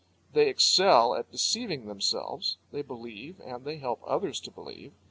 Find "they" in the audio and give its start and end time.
0.33-0.47, 2.71-2.81, 3.65-3.77